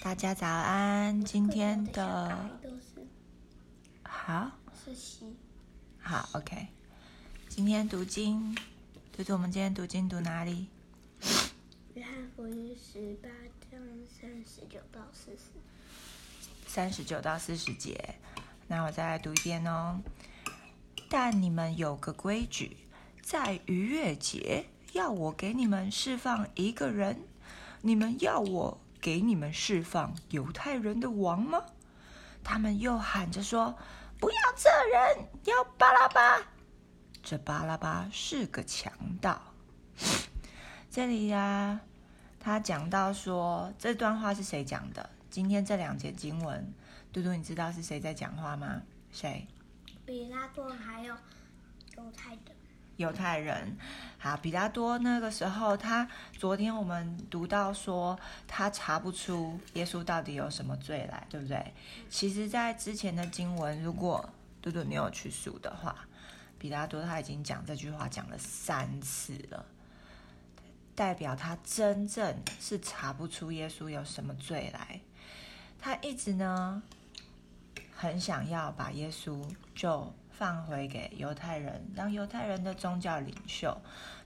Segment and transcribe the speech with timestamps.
[0.00, 2.50] 大家早安，今天的
[4.04, 5.36] 好是西，
[6.00, 6.68] 好 OK，
[7.48, 8.56] 今天读经，
[9.12, 10.68] 嘟嘟，我们今天读经读哪里？
[11.94, 13.28] 约翰福音十八
[13.70, 15.58] 章三十九到四十。
[16.66, 18.14] 三十九到四十节。
[18.68, 20.00] 那我再来读一遍哦。
[21.10, 22.76] 但你们有个规矩，
[23.20, 27.20] 在逾越节要我给你们释放一个人，
[27.82, 31.64] 你们要我给你们释放犹太人的王吗？
[32.44, 33.76] 他们又喊着说
[34.18, 36.40] ：“不要这人，要巴拉巴。”
[37.22, 39.40] 这巴拉巴是个强盗。
[40.90, 41.80] 这里呀、
[42.40, 45.10] 他讲到说，这段话是谁讲的？
[45.28, 46.72] 今天这两节经文，
[47.12, 48.82] 嘟嘟，你知道是谁在讲话吗？
[49.12, 49.46] 谁？
[50.06, 51.14] 比拉多还有
[51.96, 52.52] 犹太的，
[52.98, 53.76] 犹太人。
[54.18, 61.72] 好，比拉多那个时候，他昨天我们读到说，他查不出耶稣到底有什么罪来，对不对？
[62.10, 64.28] 其实，在之前的经文，如果
[64.60, 65.94] 嘟嘟你有去数的话，
[66.58, 69.64] 比拉多他已经讲这句话讲了三次了，
[70.96, 75.00] 代表他真正是查不出耶稣有什么罪来。
[75.78, 76.82] 他一直呢，
[77.94, 79.40] 很想要把耶稣
[79.76, 83.76] 就放回给犹太人，让犹太人的宗教领袖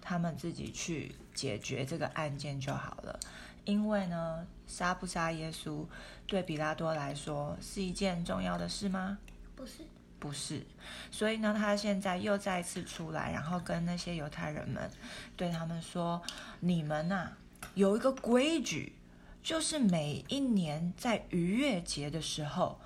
[0.02, 3.18] 他们自己去解决这个案件就好了。
[3.64, 5.86] 因为呢，杀不杀耶稣
[6.26, 9.16] 对比拉多来说是一件重要的事吗？
[9.56, 9.84] 不是
[10.18, 10.66] 不是，
[11.10, 14.90] 所以呢，他现在又再次出来，然后跟那些犹太人们
[15.34, 16.20] 对他们说
[16.60, 17.32] ：“你们呐、
[17.74, 18.96] 有一个规矩，
[19.42, 22.78] 就是每一年在逾越节的时候，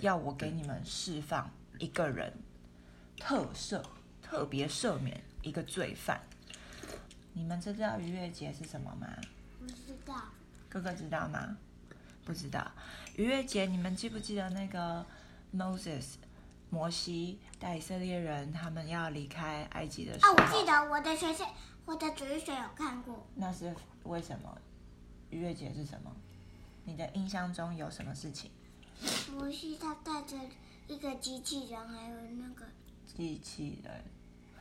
[0.00, 2.32] 要我给你们释放一个人，
[3.20, 3.80] 特赦、
[4.20, 6.20] 特别赦免一个罪犯。
[7.34, 9.06] 你们知道逾越节是什么吗？
[9.60, 10.14] 不知道。
[10.68, 11.56] 哥哥知道吗？
[12.24, 12.72] 不知道。
[13.16, 15.04] 逾越节，你们记不记得那个
[15.54, 16.14] Moses
[16.70, 20.34] 摩西带以色列人他们要离开埃及的时啊，候？
[20.34, 21.44] 我记得我的学校，
[21.84, 23.26] 我的主日学有看过。
[23.34, 24.56] 那是为什么？
[25.28, 26.10] 逾越节是什么？
[26.84, 28.50] 你的印象中有什么事情？
[29.32, 30.36] 摩西他带着
[30.88, 32.66] 一个机器人，还有那个
[33.16, 34.04] 机器人，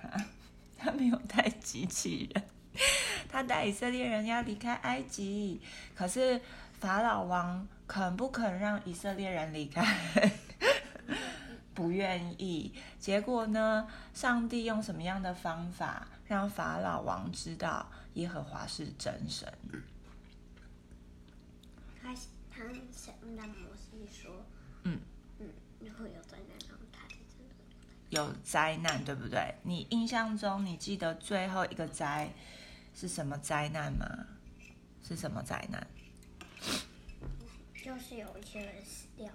[0.02, 0.26] 哈
[0.78, 2.44] 他没有带机器人，
[3.30, 5.62] 他带以色列人要离开埃及，
[5.96, 6.40] 可是
[6.80, 9.84] 法老王肯不肯让以色列人离开？
[11.74, 12.74] 不愿意。
[13.00, 13.88] 结果呢？
[14.14, 19.52] 上帝用什么样的方法让法老王知道耶和华是真神？
[22.02, 22.14] 他
[22.52, 24.44] 他想让摩西说，
[24.84, 25.00] 嗯
[25.40, 25.48] 嗯，
[25.80, 26.22] 如果有
[28.10, 29.56] 有灾难，对不对？
[29.64, 32.32] 你印象中，你记得最后一个灾
[32.96, 34.06] 是什么灾难吗？
[35.08, 35.88] 是什么灾难？
[37.84, 39.28] 就是有一些人死掉。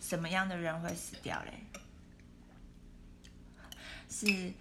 [0.00, 1.52] 什么样的人会死掉嘞？
[4.08, 4.52] 是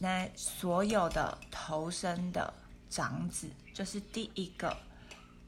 [0.00, 2.52] 那所有的投生的
[2.90, 4.76] 长子，就是第一个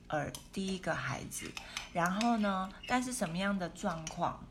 [0.09, 1.50] 儿第一个孩子。
[1.93, 4.43] 然后呢，但是什么样的状况，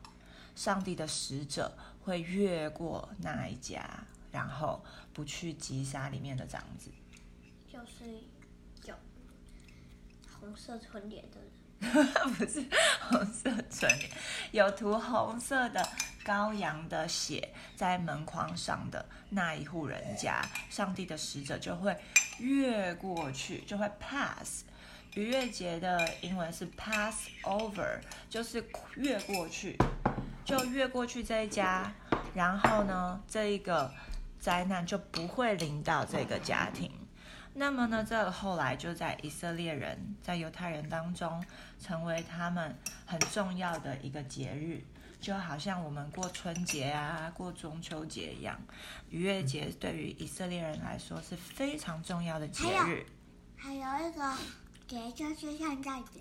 [0.56, 3.84] 上帝的使者会越过那一家，
[4.32, 6.92] 然后不去击杀里面的长子？
[7.68, 8.06] 就是
[8.86, 8.94] 有
[10.40, 11.40] 红色唇脸的
[11.80, 12.08] 人，
[12.38, 12.64] 不是
[13.10, 14.12] 红色唇脸，
[14.52, 15.84] 有涂红色的
[16.24, 21.98] 羔羊的血在门框上的那一户人家，上帝的使者就会
[22.38, 24.64] 越过去，就会 pass。
[25.16, 28.00] 逾越节的英文是 pass over，
[28.30, 28.64] 就是
[28.96, 29.78] 越过去，
[30.46, 31.92] 就越过去这一家，
[32.36, 33.92] 然后呢，这一个
[34.40, 36.92] 灾难就不会临到这个家庭。
[37.56, 41.44] 那么呢，这后来就在以色列人、在犹太人当中，
[41.82, 44.84] 成为他们很重要的一个节日，
[45.20, 48.60] 就好像我们过春节啊、过中秋节一样。
[49.10, 53.06] 逾越节对于以色列人来说是非常重要的节日。
[53.56, 54.34] 还有一个
[54.86, 56.20] 节就是圣诞节。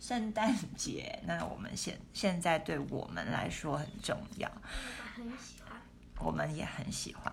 [0.00, 5.80] 圣诞节，那我们现现在对我们来说很重要，我很喜欢。
[6.18, 7.32] 我们也很喜欢。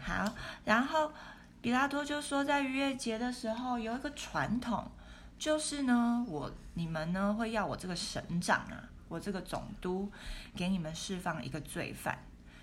[0.00, 1.12] 好，然后
[1.60, 4.90] 比拉多就说，在逾越节的时候有一个传统，
[5.38, 10.10] 就是呢，我你们呢会要我这个省长啊，我这个总督
[10.56, 12.18] 给你们释放一个罪犯。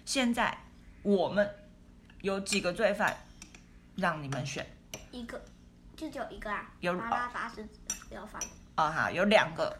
[0.05, 0.57] 现在
[1.01, 1.49] 我们
[2.21, 3.15] 有几个罪犯
[3.95, 4.65] 让你们选？
[5.11, 5.41] 一个，
[5.95, 6.71] 就只有一个啊。
[6.81, 7.67] 有巴拉巴是
[8.09, 8.41] 要犯
[8.75, 9.77] 的，哦，好，有两个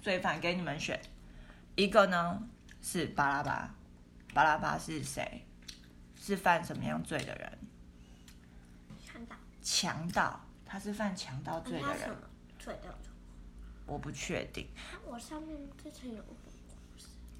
[0.00, 1.00] 罪犯给你们选，
[1.76, 2.42] 一个呢
[2.82, 3.74] 是巴拉巴，
[4.32, 5.44] 巴拉巴是谁？
[6.20, 7.58] 是犯什么样罪的人？
[9.02, 9.36] 强盗。
[9.62, 12.10] 强盗，他是犯强盗罪的人
[12.58, 13.12] 罪都有做。
[13.86, 14.68] 我不确定。
[15.06, 16.22] 我上面之前有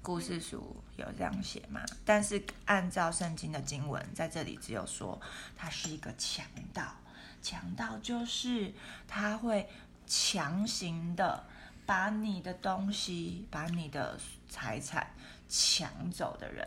[0.01, 1.85] 故事书有这样写嘛？
[2.03, 5.21] 但是按照圣经的经文，在这里只有说
[5.55, 6.43] 他是一个强
[6.73, 6.95] 盗，
[7.43, 8.73] 强盗就是
[9.07, 9.69] 他会
[10.09, 11.45] 强行的
[11.85, 14.19] 把你的东西、把你的
[14.49, 15.07] 财产
[15.47, 16.65] 抢走的人。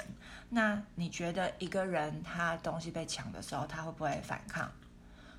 [0.49, 4.71] 那你觉得一个人他东西被抢的时候，他会不会反抗？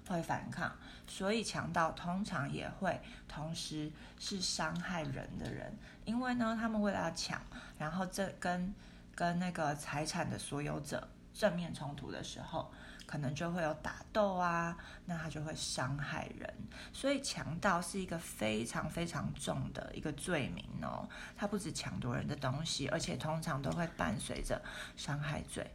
[0.06, 0.70] 会反抗，
[1.08, 3.90] 所以强盗通常也会同时
[4.20, 5.74] 是伤害人的人，
[6.04, 7.42] 因为呢，他们为了要抢，
[7.78, 8.76] 然后这跟
[9.16, 12.70] 跟那个财产的所有者正面冲突的时候，
[13.14, 14.76] 可能就会有打斗啊，
[15.06, 16.52] 那他就会伤害人，
[16.92, 21.08] 所以强盗是一个非常非常重的一个罪名哦，
[21.38, 24.60] 他不止抢夺人的东西，而且通常都会伴随着
[24.98, 25.70] 伤害罪，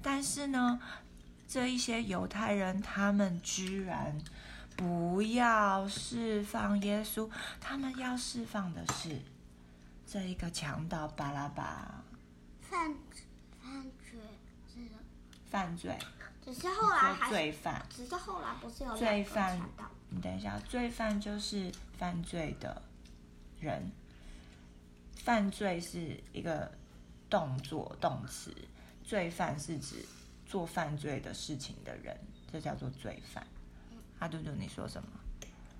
[0.00, 0.80] 但是呢。
[1.46, 4.18] 这一些犹太人，他们居然
[4.76, 7.30] 不要释放耶稣，
[7.60, 9.20] 他们要释放的是
[10.06, 12.02] 这一个强盗巴拉巴。
[12.62, 12.94] 犯
[13.60, 14.18] 犯罪
[14.72, 14.80] 是
[15.50, 15.96] 犯罪，
[16.44, 19.60] 只是后来还罪犯，只是后来不是有罪犯？
[20.10, 22.82] 你等一下，罪犯就是犯罪的
[23.60, 23.90] 人，
[25.16, 26.70] 犯罪是一个
[27.30, 28.54] 动作动词，
[29.02, 30.04] 罪犯是指。
[30.46, 32.16] 做犯罪的事情的人，
[32.52, 33.44] 这叫做罪犯。
[34.20, 35.08] 阿嘟嘟，你说什么？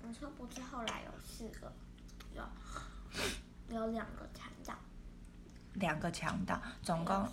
[0.01, 1.71] 我说不是，后来有四个，
[2.33, 2.43] 有
[3.69, 4.73] 有两个强盗，
[5.75, 7.29] 两个强盗，总共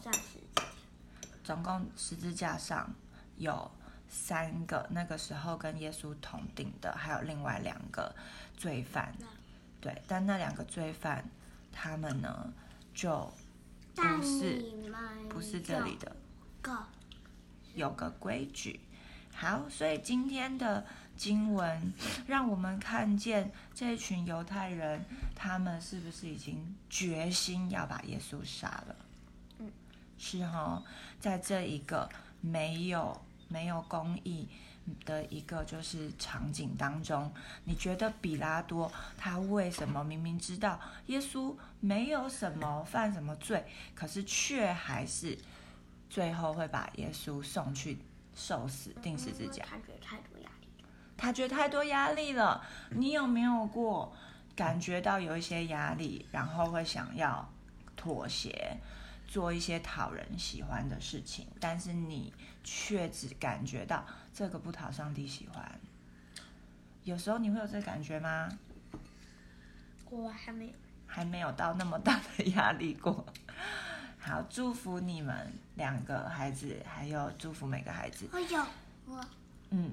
[1.43, 2.94] 总共十字架上
[3.37, 3.70] 有
[4.08, 8.14] 三个，那个时候跟耶稣同顶的，还有另外两个
[8.56, 9.14] 罪犯。
[9.81, 11.25] 对，但那两个罪犯，
[11.73, 12.52] 他们呢
[12.94, 13.32] 就
[13.94, 14.64] 不是
[15.29, 16.17] 不是这里的。
[17.75, 18.79] 有个规矩，
[19.34, 20.87] 好，所以今天的
[21.17, 21.93] 经文
[22.26, 28.96] 让我们看见这群犹太人，他们是不是已经决心要把耶稣杀了？
[29.58, 29.73] 嗯，
[30.19, 30.82] 是哈，
[31.19, 32.08] 在这一个
[32.42, 33.18] 没有
[33.48, 34.46] 没有公益
[35.06, 37.32] 的一个就是场景当中，
[37.64, 45.38] 你觉得比拉多他为什么明明知道耶稣没有什么犯什么罪，可是却还是？
[46.10, 47.96] 最后会把耶稣送去
[48.34, 49.64] 受死、钉十字架。
[49.64, 50.68] 他觉得太多压力。
[51.16, 52.62] 他觉得太多压力了。
[52.90, 54.14] 你有没有过
[54.54, 57.50] 感觉到有一些压力，然后会想要
[57.96, 58.76] 妥协，
[59.32, 62.31] 做一些讨人喜欢的事情，但是你
[62.62, 65.81] 却只感觉到这个不讨上帝喜欢。
[67.05, 68.50] 有时候你会有这感觉吗？
[70.11, 70.73] 我还没有，
[71.06, 73.25] 还没有到那么大的压力过。
[74.19, 78.29] 好，祝福你们两个孩子，还有祝福每个孩子。
[78.32, 78.62] 我有
[79.06, 79.25] 我。
[79.70, 79.93] 嗯，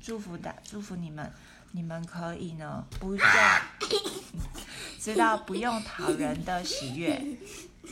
[0.00, 1.30] 祝福的，祝福你们，
[1.72, 3.24] 你们可以呢，不用
[4.98, 7.22] 知道不用讨人的喜悦，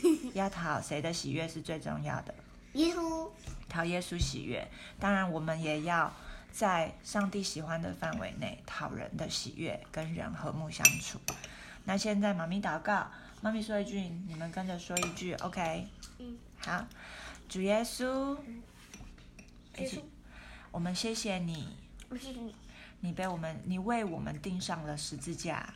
[0.33, 2.33] 要讨谁的喜悦是最重要的。
[2.73, 3.29] 耶稣。
[3.69, 4.65] 讨耶稣喜悦，
[4.97, 6.13] 当然我们也要
[6.51, 11.19] 在上帝喜欢的范围内讨人的喜悦，跟人和睦相处。
[11.83, 13.07] 那现在妈咪祷告。
[13.39, 15.85] 妈咪说一句，你们跟着说一句，OK？
[16.17, 16.87] 嗯，好。
[17.47, 18.35] 主耶稣，
[19.77, 20.01] 耶稣，
[20.71, 21.77] 我们谢谢你，
[22.11, 22.55] 谢谢你，
[23.01, 25.71] 你被我们，你为我们钉上了十字架。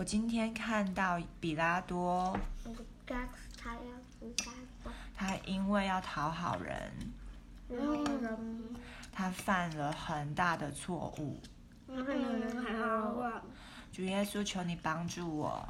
[0.00, 2.34] 我今天看到比拉多，
[5.14, 6.90] 他因为要讨好人，
[9.12, 11.38] 他犯了很大的错误。
[13.92, 15.68] 主耶稣，求你帮助我。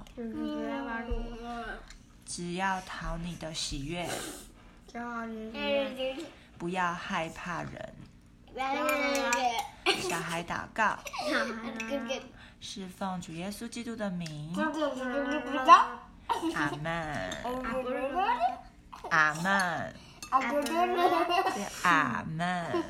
[2.24, 4.08] 只要讨你的喜悦。
[6.56, 7.94] 不要害怕人。
[10.08, 10.96] 小孩祷告。
[12.60, 14.54] 是奉主耶稣基督的名。
[16.54, 17.30] 阿门。
[19.10, 19.94] 阿门。
[20.30, 20.42] 阿
[20.84, 21.14] 门。
[21.84, 22.84] 阿门。